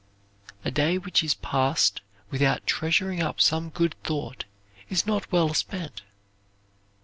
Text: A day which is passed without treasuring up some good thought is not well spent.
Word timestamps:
A 0.65 0.71
day 0.71 0.97
which 0.97 1.23
is 1.23 1.35
passed 1.35 2.01
without 2.31 2.65
treasuring 2.65 3.21
up 3.21 3.39
some 3.39 3.69
good 3.69 3.93
thought 4.03 4.45
is 4.89 5.05
not 5.05 5.31
well 5.31 5.53
spent. 5.53 6.01